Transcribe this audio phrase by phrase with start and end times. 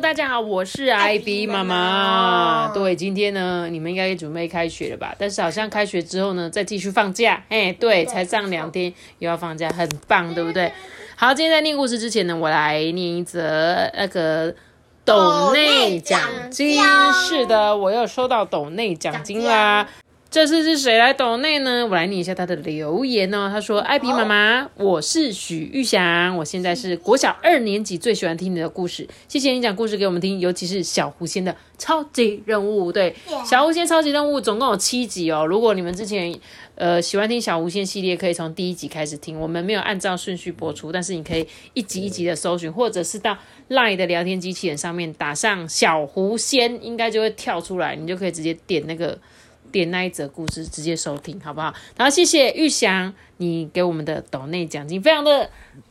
[0.00, 2.70] Hello，大家好，我是 IB 妈妈。
[2.72, 5.14] 对，今天呢，你们应该准备开学了吧？
[5.18, 7.42] 但是好像开学之后呢，再继续放假。
[7.50, 10.72] 哎，对，才上两天又要放假，很棒，对不对？
[11.16, 14.54] 好，今天在念故事之前呢，我来念一则那个
[15.04, 16.18] 斗内奖
[16.50, 16.82] 金。
[17.12, 19.86] 是的，我又收到斗内奖金啦。
[20.30, 21.84] 这次是谁来抖内呢？
[21.84, 23.50] 我来念一下他的留言哦。
[23.52, 29.08] 他说：“艾比妈妈，我是许玉祥，我现在是国小二年级，最喜欢听你的故事。
[29.26, 32.92] 谢谢你讲故事给我们听，尤其是小狐仙的超级任务。
[32.92, 33.12] 对，
[33.44, 35.44] 小狐仙超级任务总共有七集哦。
[35.44, 36.32] 如果你们之前
[36.76, 39.36] 呃喜欢听小狐仙系列，可以从第一集开始听。
[39.40, 43.36] 我们没有按照顺序播出，但是你可以一集一集的搜寻，或者是到
[43.68, 49.18] LINE 的聊天机器人上面打上小狐仙，应该就会跳出来，你就可以直接点那个。”
[49.70, 51.74] 点那一则故事直接收听，好不好？
[51.96, 55.50] 然后谢谢玉祥，你给我们的斗内奖金，非常的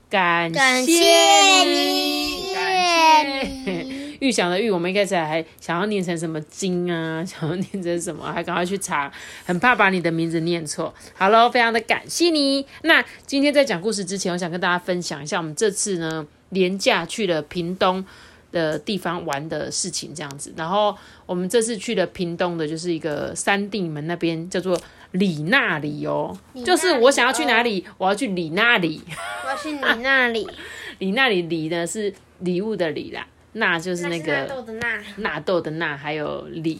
[0.09, 3.85] 感感谢谢你，感谢
[4.19, 9.11] 玉祥的玉，我们一开始还想要念成什么金啊，想要念成什么，还赶快去查，
[9.45, 10.94] 很怕把你的名字念错。
[11.13, 12.66] 好喽，非常的感谢你。
[12.83, 18.05] 那今天在讲故事之前，我想跟大家分享一下，我们这次呢廉价去了屏东。
[18.52, 24.80] 的地方玩的事情这样子，然后我们这次去了屏东的，就是一个三地门那边叫做
[25.11, 29.02] 里那里哦，就是我想要去哪里，我要去里那里，
[29.45, 30.47] 我要去你那里，
[31.00, 36.80] 里那里里呢是礼物的礼啦，那就是那个纳豆的纳，纳豆的纳，还有里。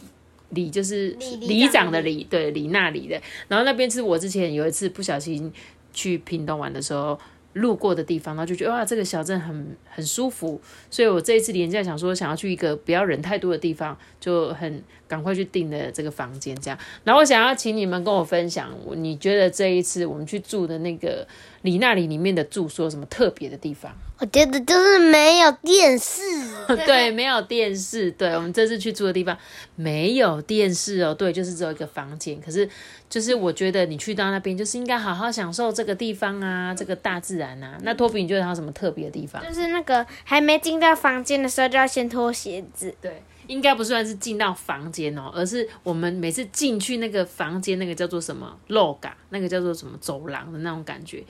[0.50, 1.68] 里就是里里里。
[1.68, 3.14] 长的里，对里那里的，
[3.46, 5.52] 然后那边是我之前有一次不小心
[5.92, 7.16] 去屏东玩的时候。
[7.54, 16.78] 路过的地方，然后就觉得哇，这个小镇很很舒服，所以我这一次廉价想说想要去一个不要人太多的地方，就很赶快去订了这个房间，这样。
[17.02, 21.26] 然后我想要请你们跟我分享，你觉得这一次我们去住的那个
[21.62, 23.92] 里那里里面的住宿有什么特别的地方？
[24.18, 26.20] 我觉得就是没有电视，
[26.84, 28.10] 对，没有电视。
[28.12, 29.36] 对我们这次去住的地方
[29.76, 32.38] 没有电视哦，对，就是只有一个房间。
[32.38, 32.68] 可是，
[33.08, 37.78] 就是我觉得你去到那边，就是应该好好享受这个地方啊，这个大自然啊。
[37.82, 39.42] 那托比，你觉得它有什么特别的地方？
[39.42, 51.24] 就是那个还没进到房间的时候就要先脱鞋子，对，应该不算是进到房间哦，而是我们每次进去那个房间，那个叫做什么漏嘎，那个叫做什么走廊的那种感觉。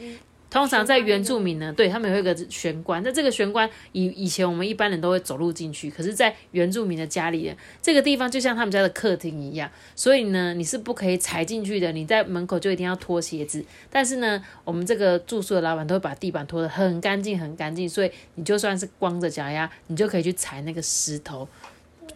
[0.50, 13.64] 通常在原住民呢，对他们有一个玄关，在这个玄关以以前我们一般人都会走路进去，可是，在原住民的家里，这个地方就像他们家的客厅一样，所以呢，你是不可以踩进去的，你在门口就一定要脱鞋子。
[13.88, 21.48] 但是呢，我们这个住宿的老板都会把地板拖得很干净，很干净，所以你就算是光着脚丫，你就可以去踩那个石头。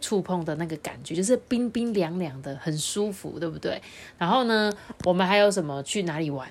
[0.05, 3.81] 触碰的那个感觉就是冰冰凉凉的，很舒服，对不对？
[4.19, 4.71] 然后呢，
[5.05, 6.47] 我们还有什么去哪里玩？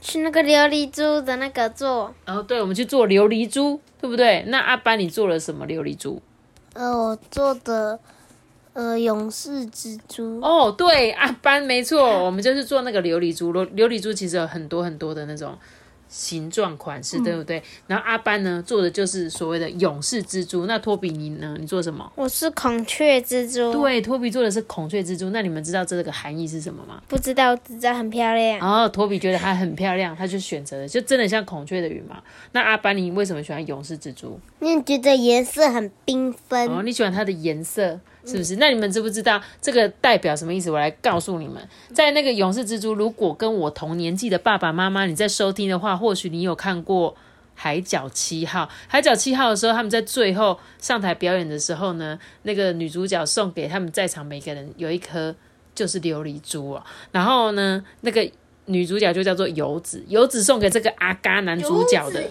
[0.00, 4.42] 去那个琉璃珠的那个做，然后对，我们去做琉璃珠，对不对？
[4.48, 6.20] 那阿班你做了什么琉璃珠？
[6.74, 8.00] 呃，我做的
[8.72, 13.52] 呃勇士蜘蛛，哦，对，阿班没错，我们就是做那个琉璃珠。
[13.52, 15.56] 琉琉璃珠其实有很多很多的那种
[16.12, 17.62] 形状款式，对不对？
[17.86, 20.66] 然后阿班呢做的就是所谓的勇士蜘蛛。
[20.66, 21.56] 那托比你呢？
[21.58, 22.12] 你做什么？
[22.14, 25.30] 我是孔雀蜘蛛，对，托比做的是孔雀蜘蛛。
[25.30, 27.02] 那你们知道这个含义是什么吗？
[27.08, 32.14] 不知道只知道很漂亮，然后托比觉得它很漂亮，他就选择了，就真的像孔雀的羽毛。
[32.52, 34.38] 那阿班，你为什么喜欢勇士蜘蛛？
[34.60, 36.68] 因为觉得颜色很缤纷。
[36.68, 38.56] 哦，你喜欢它的颜色，是不是？
[38.56, 40.70] 那你们知不知道这个代表什么意思？
[40.70, 47.16] 我来告诉你们，在那个勇士之珠，如果跟我同年纪的爸爸妈妈你在收听的话，或许你有看过。
[47.54, 55.32] 海角七号，海角七号的时候，他们在最后上台表演的时候呢，那个女主角送给他们在场每个人有一颗
[55.74, 56.82] 就是琉璃珠哦。
[57.12, 58.28] 然后呢，那个
[58.64, 62.24] 女主角就叫做游子，游子送给这个阿嘎男主角的，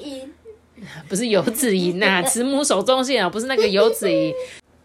[1.07, 4.33] 不是游子吟呐，慈母手中线啊，不是那个游子吟。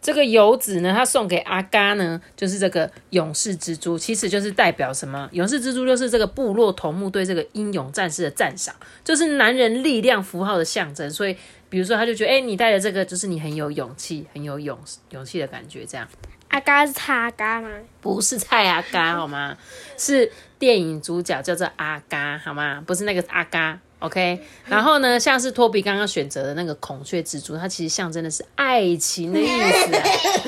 [0.06, 5.28] 这个游子呢，他送给阿嘎呢，就是这个勇士蜘蛛，其实就是代表什么？
[5.32, 8.72] 勇士蜘蛛就是这个部落头目对这个英勇战士的赞赏，
[9.02, 11.10] 就是男人力量符号的象征。
[11.10, 11.36] 所以，
[11.68, 14.78] 比如说，他就觉得，哎、你带的这个，就是你很有勇气，很有勇
[15.10, 16.06] 勇气的感觉，这样。
[16.50, 17.68] 阿嘎是蔡阿嘎吗？
[18.00, 19.58] 不是蔡阿嘎好吗？
[19.98, 22.80] 是电影主角叫做阿嘎好吗？
[22.86, 23.80] 不是那个阿嘎。
[24.00, 30.02] OK，然后呢，像是托比刚刚选择的那个孔雀蜘蛛，它其实象征的是爱情的意思、啊。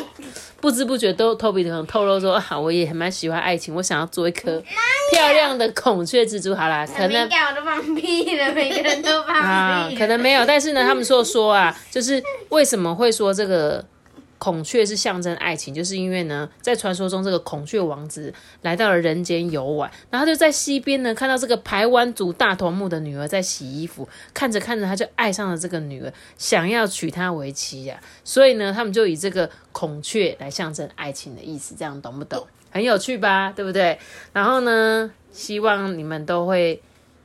[0.60, 4.60] 不知不觉都 Toby 可能透露说啊，我也蛮喜欢爱情，我想要做一颗
[5.12, 6.52] 漂亮的孔雀蜘蛛。
[6.54, 9.96] 好啦， 可能我都放屁了，每个人都放啊，屁。
[9.96, 13.84] 可能没有，但是呢，他们说说啊，就是为什么会说这个
[14.38, 18.32] 孔雀是象征爱情，就是因为呢，在传说中，这个孔雀王子
[18.62, 32.46] 来到了人间游玩，然后就在溪边呢看到这个排湾族大头目的女儿在洗衣服，看着看着他就爱上了这个女儿，想要娶她为妻呀、所以呢，他们就以这个孔雀来象征爱情的意思，这样懂不懂？
[32.70, 33.99] 很有趣吧，对不对？
[34.32, 36.81] 然后呢，希望你们都会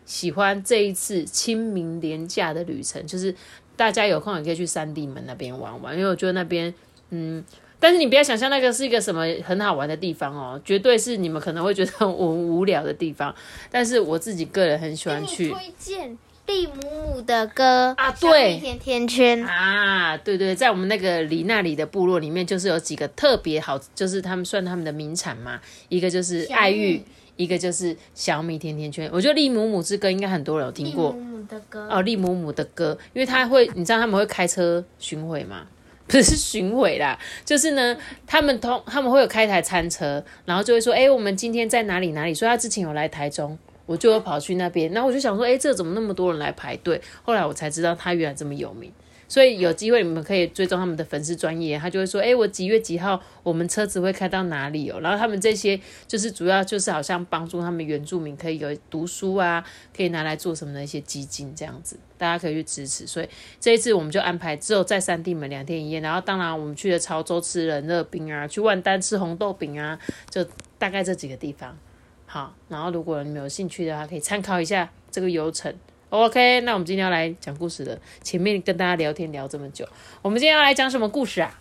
[0.05, 3.35] 喜欢这一次清明廉价的旅程，就是
[3.75, 6.73] 大家有空也可以去三地门那边玩玩，因为我觉得那边，
[7.13, 7.43] 嗯，
[7.79, 13.33] 但是你不要想象那个是一个什么很好玩的地方哦，绝对是你们可能会觉得很无无聊的地方。
[13.69, 16.17] 但是我自己个人很喜欢去推荐
[16.47, 16.73] 利姆
[17.13, 27.01] 姆的歌啊对甜甜圈，啊，对对，在我们那个里那里的部落里面，就是有几个特别好，就是他们算他们的名产嘛，一个就是爱玉。
[27.35, 31.09] 一个就是小米甜甜圈，我觉得利姆姆之歌应该很多人有听过。
[31.09, 35.65] 利姆姆的歌，哦，利姆姆的歌，因为他会，你知道他们会开车巡回吗？
[36.07, 37.97] 不是巡回啦，就是呢，
[38.27, 42.33] 他们通他们会有开台餐车，然后就会说，哎、我们今天在哪里哪里？
[42.33, 47.01] 所以他之前有来台中，我就会跑去那边，然后我就想说，哎、这怎么那么多人来排队？
[47.23, 48.91] 后来我才知道他原来这么有名。
[49.27, 54.99] 所以有机会你们可以追踪他们的粉丝专业，他就会说，哎、我几月几号我们车子会开到哪里哦？
[54.99, 59.63] 然后他们这些就是主要就是好像帮助他们原住民可以有读书啊，
[59.95, 63.07] 可以拿来做什么的一些基金这样子，大家可以去支持。
[63.07, 63.29] 所以
[63.59, 69.97] 这一次我们就安排只有在三地门两天一夜，然后当然我们去了潮州吃冷热冰啊，去万丹吃红豆饼啊，
[70.29, 70.45] 就
[70.77, 71.77] 大概这几个地方。
[72.25, 75.73] 好，然后如果你们有兴趣的话，可以参考一下这个流程。
[76.13, 77.97] OK，那我们今天要来讲故事了。
[78.21, 79.83] 前面跟大家聊天聊这么久，
[80.21, 81.59] 我们今天要来讲什么故事啊？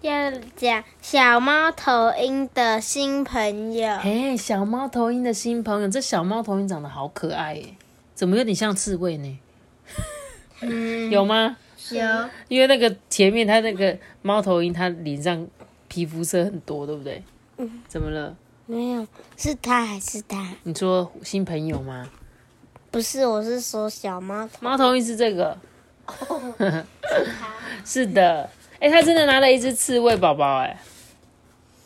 [0.00, 3.96] 要讲小猫头鹰的新朋友。
[3.98, 7.76] 嘿，小猫头鹰的新朋友，这小猫头鹰长得好可爱耶，
[8.12, 9.38] 怎么有点像刺猬呢？
[10.62, 11.56] 嗯有吗？
[11.92, 12.04] 有
[12.48, 15.46] 因为那个前面它那个猫头鹰，它脸上
[15.86, 17.22] 皮肤色很多，对不对？
[17.58, 18.36] 嗯怎么了？
[18.66, 19.06] 没有？
[19.36, 20.54] 是他还是他？
[20.64, 22.10] 你说新朋友吗？
[22.96, 24.52] 不是，我是说小猫头。
[24.60, 25.54] 猫头鹰是这个，
[27.84, 28.48] 是的，
[28.80, 30.80] 哎、他真的拿了一只刺猬宝宝，哎，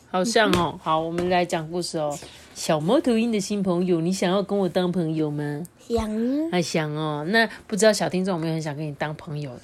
[0.08, 0.78] 好像哦。
[0.80, 2.16] 好，我们来讲故事哦。
[2.54, 5.64] 小猫头鹰的新朋友，你想要跟我当朋友吗？
[5.80, 9.62] 想啊想哦，那不知道小听众有没有很想跟你当朋友的？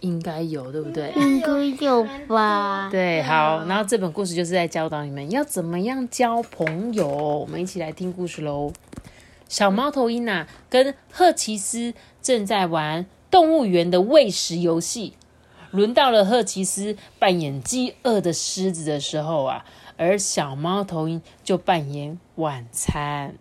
[0.00, 1.14] 应该有，对不对？
[1.16, 2.90] 应该有吧？
[2.90, 7.08] 对，好，然后这本故事就是在教导你们要怎么样交朋友。
[7.08, 8.70] 我们一起来听故事喽。
[9.52, 15.12] 小猫头鹰啊，跟赫奇斯正在玩动物园的喂食游戏。
[15.72, 19.66] 轮到了赫奇斯扮演饥饿的狮子的时候啊，
[19.98, 23.34] 而小猫头鹰就扮演晚餐。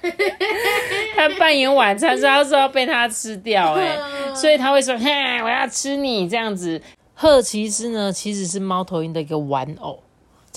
[1.14, 3.98] 他扮演晚餐，所以他说要被他吃掉、哎，
[4.34, 5.10] 所以他会说：“嘿，
[5.42, 6.80] 我要吃你。”这样子。
[7.12, 10.02] 赫奇斯呢，其实是猫头鹰的一个玩偶。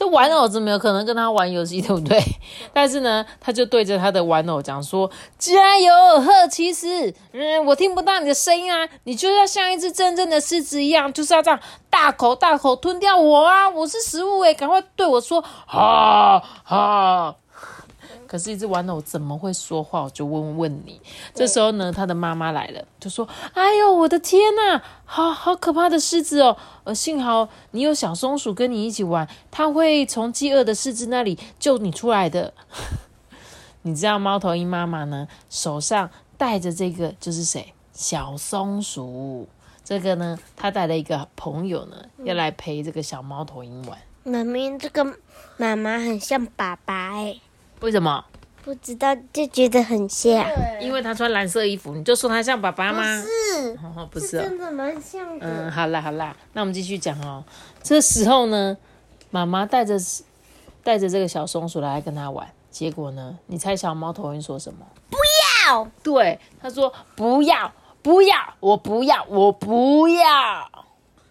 [0.06, 2.22] 玩偶怎么有可能跟他玩游戏，对不对？
[2.74, 7.14] 但是呢，他就对着他的玩偶讲说：“加油，赫奇斯！
[7.32, 11.60] 嗯，我听不到你的声音啊，你就要像一只真正的狮子一样，就是要这样
[11.90, 13.70] 大口大口吞掉我啊！
[13.70, 17.36] 我是食物诶，赶快对我说哈哈。”
[18.34, 20.02] 可是，一只玩偶怎么会说话？
[20.02, 21.00] 我就问问你。
[21.36, 26.58] 这时候呢，他的妈妈来了，就说：“哎呦，我的天呐，好好可怕的狮子哦！
[26.84, 32.56] 呃，幸好你有小松鼠跟你一起玩，它会从饥饿的狮子那里救你出来的。
[33.86, 37.76] ”你知道猫头鹰妈妈呢，手上带着这个就是谁？
[37.94, 39.48] 小松鼠。
[39.84, 44.00] 这个呢，他带了一个朋友呢，要来陪这个小猫头鹰玩。
[44.24, 45.06] 妈咪，这个
[45.58, 47.40] 妈妈很像爸爸哎，
[47.84, 48.24] 为什么？
[48.64, 50.50] 不知道就觉得很像。
[50.80, 53.22] 因为他穿蓝色衣服，你就说他像爸爸吗？
[53.22, 54.42] 是，哦，不是哦。
[54.42, 55.46] 真的蛮像的。
[55.46, 57.44] 嗯，好啦好啦，那我们继续讲哦。
[57.82, 58.78] 这时候呢，
[59.32, 59.96] 妈妈带着
[60.82, 64.86] 带着这个小松鼠来跟他玩，结果呢，你猜小猫头鹰说什么？
[65.10, 65.18] 不
[65.68, 67.70] 要对，他说不要
[68.02, 70.24] 不要，我不要我不要。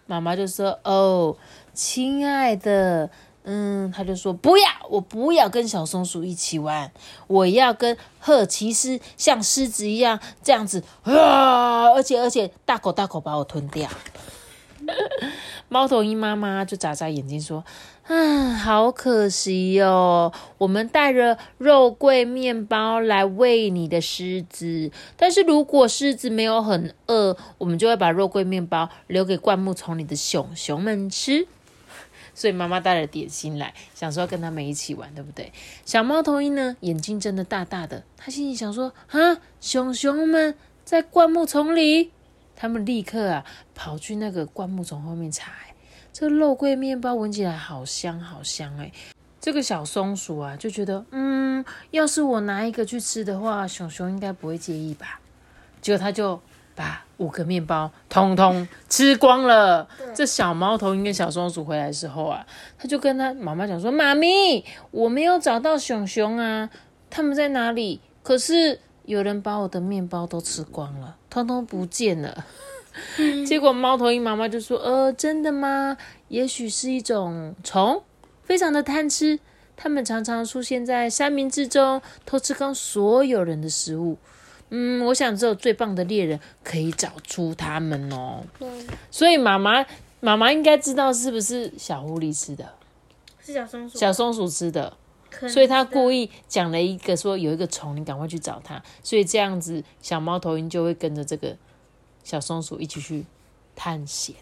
[0.05, 1.35] 妈妈就说哦，
[1.73, 3.09] 亲爱的。
[3.45, 6.91] 嗯，他就说不要，我不要跟小松鼠一起玩，
[7.27, 13.89] 我要跟赫奇斯像狮子一样这样子啊，而且而且大口大口把我吞掉。
[15.69, 17.63] 猫头鹰妈妈就眨眨眼睛说
[18.07, 31.47] ：“啊，好可惜哦，我们带着肉桂面包来喂你的狮子，但是如果狮子没有很饿，我们就会把肉桂面包留给灌木丛里的熊熊们吃。”
[32.35, 35.51] 所以妈妈带了点心来，想说跟他们一起玩，对不对？
[35.85, 42.11] 小猫头鹰呢，眼睛睁得大大的，他心里想说：啊，熊熊们在灌木丛里。
[42.55, 45.51] 他们立刻啊，跑去那个灌木丛后面采。
[46.13, 48.91] 这肉桂面包闻起来好香好香哎！
[49.41, 55.19] 这个小松鼠啊，就觉得，嗯，要是我拿一个去吃的话，熊熊应该不会介意吧？
[55.81, 56.39] 结果他就
[56.75, 59.87] 把五个面包通通吃光了。
[60.13, 62.45] 这小猫头鹰跟小松鼠回来的时候啊，
[62.77, 66.69] 他就跟他妈妈讲说：“妈咪，我没有找到熊熊啊，
[67.09, 68.01] 他们在哪里？
[68.21, 72.45] 可是有人把我的面包都吃光了，通通不见了。
[73.47, 75.97] ”结果猫头鹰妈妈就说：“呃，真的吗？
[76.27, 78.03] 也许是一种虫，
[78.43, 79.39] 非常的贪吃。
[79.75, 84.17] 它们常常出现在三明治中，偷吃光所有人的食物。
[84.75, 88.43] 嗯，我想只有最棒的猎人可以找出他们哦。
[89.11, 89.85] 所以妈妈
[90.19, 92.73] 妈妈应该知道是不是小狐狸吃的，
[93.39, 94.97] 是小松鼠，小松鼠吃的。
[95.47, 98.81] 所以他故意讲了一个说有一个虫，你赶快去找它。
[99.03, 101.55] 所以这样子，小猫头鹰就会跟着这个。”
[102.23, 103.25] 小松鼠一起去
[103.75, 104.33] 探险，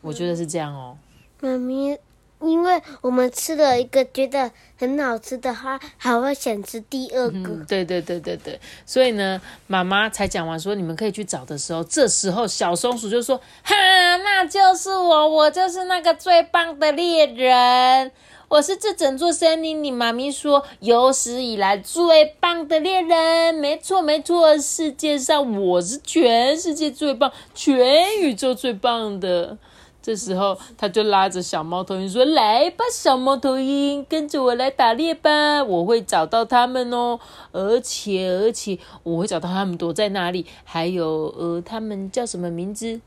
[0.00, 0.96] 我觉得是这样哦。
[1.40, 1.98] 妈咪，
[2.40, 7.64] 因为我们吃了一个觉得很好吃的话，还会想吃第二个。
[7.66, 13.74] 对对对对对，所以呢，妈妈才讲完说你们可以去找的时候，这时候小松鼠就说：“哈，
[14.18, 18.12] 那就是我，我就是那个最棒的猎人。”
[18.48, 23.52] 我是这整座森林里，妈咪说有史以来最棒的猎人。
[23.56, 29.58] 没错，没错，世界上我是全世界最棒，全宇宙最棒的。
[30.06, 35.64] 这时候，他就拉着小猫头鹰说：“来吧，小猫头鹰，跟着我来打猎吧！
[35.64, 37.18] 我会找到他们哦，
[37.50, 43.00] 而且，而且我会找到他们躲在哪里，还有，呃，他们叫什么名字？”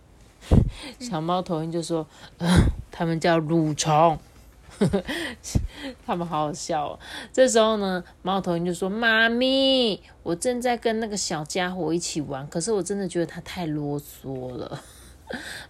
[0.99, 2.05] 小猫头鹰就说
[2.91, 4.19] ：“他们叫蠕虫。
[6.05, 6.99] ”他们好好笑哦。
[7.31, 14.81] 这时候呢，猫头鹰就说：“妈咪，我正在跟那个小家伙一起玩，可是我真的觉得他太啰嗦了。”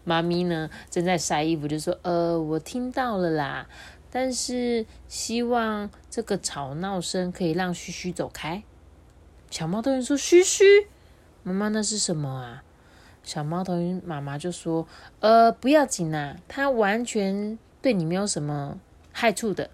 [0.04, 3.68] 妈咪呢，正在晒衣服，就说：“呃，我听到了啦，
[4.12, 8.63] 但是希望这个吵闹声可以让嘘嘘走开。”
[9.51, 10.63] 小猫头鹰说：“嘘嘘，
[11.44, 12.63] 妈妈，那是什么啊？”
[13.24, 14.88] 小猫头鹰妈妈就说
[15.20, 18.80] ：“呃，不要紧啦，它完全对你没有什么。”
[19.12, 19.70] 害处的，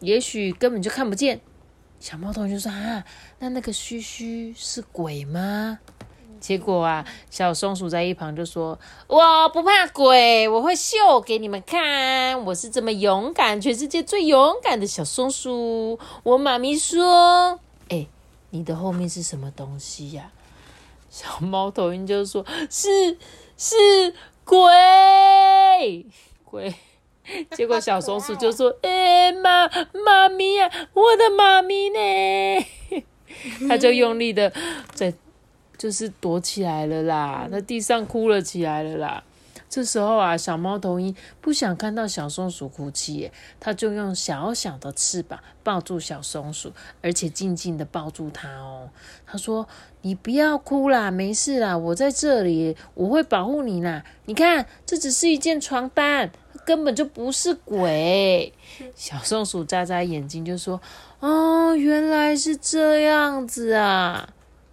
[0.00, 1.40] 也许根本就看不见。
[2.00, 3.04] 小猫头鹰说：“啊，
[3.38, 5.78] 那那个嘘嘘是鬼吗？”
[6.42, 18.08] 结果啊，小松鼠在一旁就说：“我不怕鬼，我会秀给你们看，我是这么勇敢，全世界最勇敢的小松鼠。”我妈咪说：“哎，
[18.50, 20.32] 你的后面是什么东西呀？”
[21.08, 23.16] 小猫头鹰就说：“是
[23.56, 24.12] 是
[24.44, 26.04] 鬼
[26.44, 26.74] 鬼。”
[27.56, 29.68] 结果小松鼠就说：“哎妈，
[30.04, 32.66] 妈咪呀，我的妈咪呢？”
[33.68, 34.52] 他就用力的
[34.92, 35.14] 在，
[35.82, 39.24] 就是躲起来了啦，在地上哭了起来了啦。
[39.68, 46.72] 这时候啊，小猫头鹰不想看到小松鼠哭泣，耶，他就用小小的翅膀抱住小松鼠，
[47.02, 48.90] 而且静静的抱住它哦。
[49.26, 49.66] 它说
[50.02, 54.04] ：“你不要哭啦，没事啦，我在这里，我会保护你啦。
[54.26, 56.30] 你看，这只是一件床单。”
[56.64, 58.52] 根本就不是鬼，
[58.94, 60.80] 小松鼠眨眨眼睛就说
[61.18, 64.28] ：“哦，原来是这样子啊！”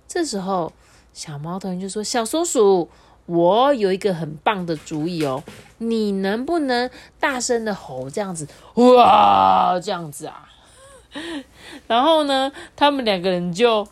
[0.07, 0.71] 这时候，
[1.19, 2.87] 小猫头鹰就说：“小松鼠，
[3.25, 5.43] 我有一个很棒的主意哦，
[5.79, 8.47] 你能不能大声的吼这样子？
[8.75, 10.47] 哇，这样子啊！”
[11.87, 13.85] 然后呢，他们两个人就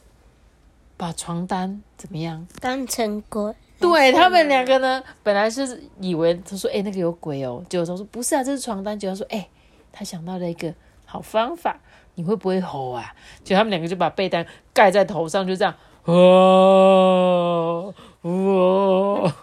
[0.96, 3.54] 把床单怎么样当成鬼。
[3.82, 9.50] 对他们两个呢，本来是以为他说：“哎，那个有鬼哦。”结果他说：“不是啊，这是床单。”结果说：“哎，
[9.92, 11.78] 他想到了一个好方法，
[12.16, 15.76] 你会不会吼啊？”就他们两个就把被单盖在头上，就这样，
[16.08, 19.34] 哦哦。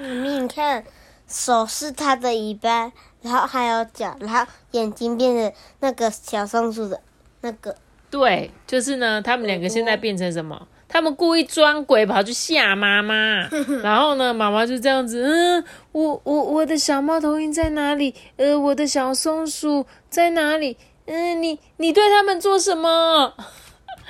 [0.00, 0.84] 你看，
[1.26, 2.92] 手是它的尾巴，
[3.22, 7.00] 然后还有脚，然后眼睛变成那个小松鼠的
[7.40, 7.74] 那个。
[8.10, 10.68] 对，就是呢，他们两个现在变成什么？
[10.88, 13.46] 他们故意装鬼跑去吓妈妈，
[13.84, 18.14] 然后呢，妈妈就这样子，嗯，我我我的小猫头鹰在哪里？
[18.36, 20.78] 呃，我的小松鼠在哪里？
[21.04, 23.34] 嗯，你你对他们做什么？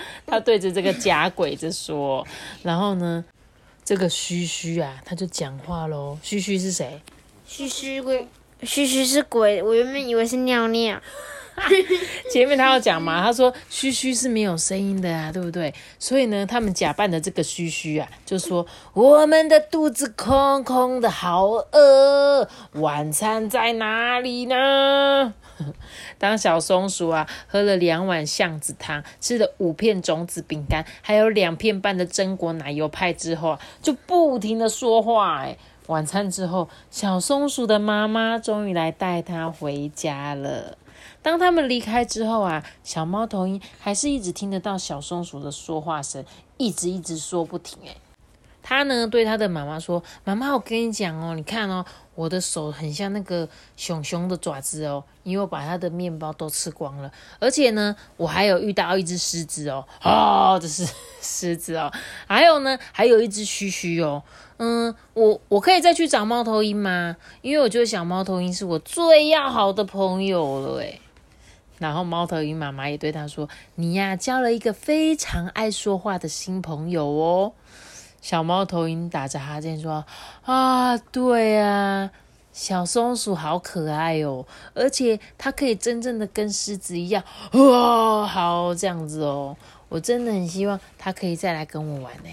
[0.26, 2.26] 他对着这个假鬼子说，
[2.62, 3.24] 然后呢，
[3.84, 6.18] 这个嘘嘘啊，他就讲话喽。
[6.22, 7.00] 嘘嘘是谁？
[7.46, 8.28] 嘘嘘鬼，
[8.62, 9.62] 嘘嘘是鬼。
[9.62, 11.00] 我原本以为是尿尿。
[12.30, 15.74] 前面他要讲嘛，他说嘘嘘是没有声音的啊，对不对？
[15.98, 25.34] 所以呢，他们假扮的这个嘘嘘啊，就说我们的肚子空空的，好饿，晚餐在哪里呢？
[26.18, 35.42] 当小松鼠啊喝了两碗橡子汤，吃了五片种子饼干，还有两片半的榛果奶油派之后，就不停的说话。
[35.42, 40.76] 哎，晚餐之后，小松鼠的妈妈终于来带它回家了。
[41.20, 46.24] 当他们离开之后啊，小猫头鹰还是一直听得到小松鼠的说话声，
[46.56, 47.78] 一直一直说不停。
[47.86, 47.96] 哎，
[48.68, 51.82] 他呢对他的妈妈说：“妈妈，我跟你讲哦，你看哦。”
[52.18, 60.84] 我的手很像那个熊熊的爪子哦，因为我把它的面包都吃光了，而且呢，我还有遇到一只狮子哦，哦，这是
[61.22, 61.88] 狮子哦，
[62.26, 64.20] 还有呢，还有一只须须哦，
[64.56, 67.16] 嗯，我我可以再去找猫头鹰吗？
[67.40, 71.00] 因为我觉得小猫头鹰是我最要好的朋友了诶
[71.78, 77.52] 然后猫头鹰妈妈也对他说：“你呀，交了一个非常爱说话的新朋友哦。”
[78.28, 80.04] 小猫头鹰打着哈欠说
[80.44, 82.10] ：“啊，对啊，
[82.52, 84.44] 小松鼠好可爱哦，
[84.74, 89.56] 而且它可以真正的跟狮子一样，哇，好这样子哦，
[89.88, 92.28] 我真的很希望它可以再来跟我玩呢。”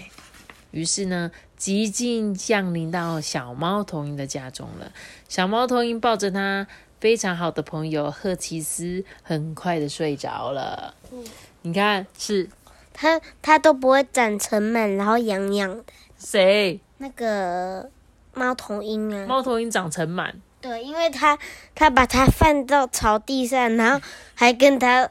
[0.70, 4.92] 于是呢，极静降临到小猫头鹰的家中了。
[5.30, 6.66] 小猫头鹰抱着它
[7.00, 10.94] 非常好的朋友赫奇斯，很快的睡着了。
[11.62, 12.50] 你看是。
[12.98, 15.84] 它它都不会长成螨，然后痒痒的。
[16.16, 16.80] 谁？
[16.96, 17.90] 那个
[18.32, 19.26] 猫头鹰啊。
[19.26, 20.32] 猫头鹰长成螨。
[20.62, 21.38] 对，因为它
[21.74, 24.00] 它把它放到草地上，然后
[24.34, 25.10] 还跟它。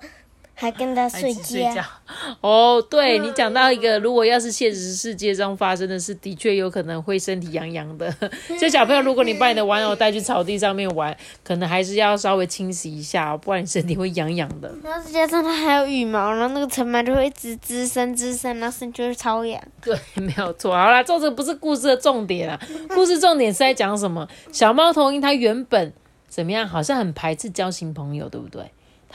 [0.58, 1.84] 还跟他睡觉
[2.40, 8.14] 哦，对你讲到一个，如果要是现实世界中发生的事，的确有可能会身体痒痒的。
[8.60, 14.74] 就小朋友，如果你把你的玩偶带去草地上面玩，可能还是要稍微清洗一下，不然你身体会痒痒的。
[14.82, 19.62] 然后再加上它还有羽毛，然后那个尘螨就会一直滋生滋生，然后身体就会超痒。
[19.84, 20.72] 对，没有错。
[20.74, 22.60] 好啦，这个不是故事的重点啊，
[22.96, 24.26] 故事重点是在讲什么？
[24.54, 25.92] 小猫头鹰它原本
[26.30, 26.66] 怎么样？
[26.66, 28.64] 好像很排斥交新朋友，对不对？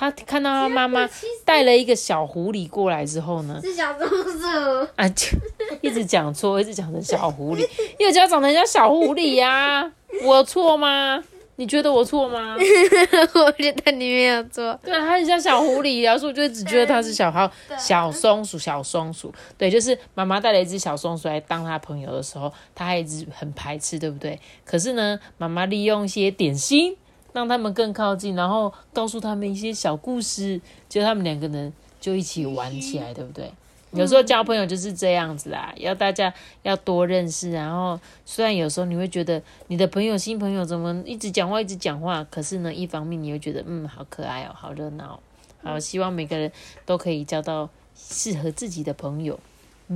[0.00, 1.06] 他看到他妈妈
[1.44, 5.26] 带了一个小狐狸过来之后呢，是小松鼠啊，就
[5.82, 9.92] 一直讲错，一直讲成小狐狸，因为家长得像小狐狸呀，
[10.24, 11.22] 我错吗？
[11.56, 12.56] 你觉得我错吗？
[13.34, 14.80] 我觉得你没有错。
[14.82, 19.30] 对，他很像小狐狸，然后我就只觉得他是小号小松鼠，小松鼠。
[19.58, 24.40] 对，就是妈妈带了一只小松鼠来当他朋友的时候，他还一直很排斥，对不对？
[24.64, 26.96] 可是呢，妈妈利用一些点心。
[27.32, 33.52] 让他们更靠近，然后告诉他们一些小故事，就他们两个人就一起玩起来，对不对？
[33.92, 37.50] 有时候交朋友就是这样子啦，要大家要多认识。
[37.50, 45.18] 然后虽然有时候你会觉得你的朋友新朋友怎么一直讲话一直讲话，可是呢，一方面你会觉得嗯好可爱哦，好热闹，
[45.64, 46.52] 好希望每个人
[46.86, 49.40] 都可以交到适合自己的朋友，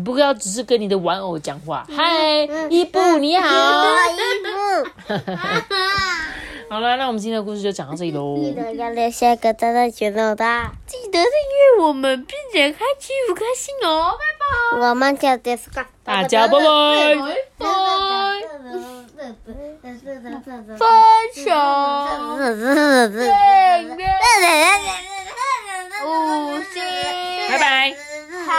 [0.05, 1.87] 不要只是跟你的玩偶讲话。
[1.89, 5.15] 嗨，伊布你好，伊布。
[6.69, 8.37] 好了，那我们今天的故事就讲到这里喽。
[8.37, 14.45] 记得留下个大大的拳头吧，记得订阅我们并且开启五颗星哦，拜拜。
[14.89, 16.65] 我们讲的是个，大家拜拜，拜
[17.59, 17.67] 拜，
[20.77, 20.89] 分
[21.35, 21.45] 享，
[26.05, 26.09] 五
[26.73, 26.83] 星，
[27.51, 28.04] 拜拜。